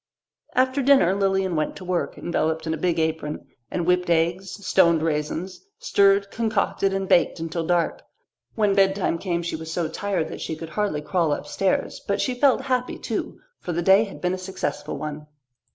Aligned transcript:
After 0.55 0.81
dinner 0.81 1.13
Lilian 1.13 1.55
went 1.55 1.75
to 1.75 1.85
work, 1.85 2.17
enveloped 2.17 2.65
in 2.65 2.73
a 2.73 2.77
big 2.77 2.97
apron, 2.97 3.45
and 3.69 3.85
whipped 3.85 4.09
eggs, 4.09 4.65
stoned 4.65 5.03
raisins, 5.03 5.63
stirred, 5.77 6.31
concocted, 6.31 6.91
and 6.91 7.07
baked 7.07 7.39
until 7.39 7.67
dark. 7.67 8.01
When 8.55 8.73
bedtime 8.73 9.19
came 9.19 9.43
she 9.43 9.55
was 9.55 9.71
so 9.71 9.87
tired 9.87 10.27
that 10.29 10.41
she 10.41 10.55
could 10.55 10.69
hardly 10.69 11.01
crawl 11.01 11.31
upstairs; 11.33 12.01
but 12.07 12.19
she 12.19 12.33
felt 12.33 12.61
happy 12.61 12.97
too, 12.97 13.41
for 13.59 13.73
the 13.73 13.83
day 13.83 14.05
had 14.05 14.21
been 14.21 14.33
a 14.33 14.39
successful 14.39 14.97
one. 14.97 15.27